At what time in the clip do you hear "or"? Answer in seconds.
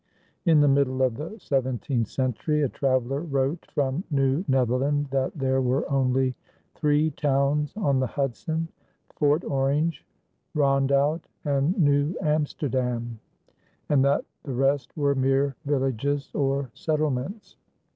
16.33-16.71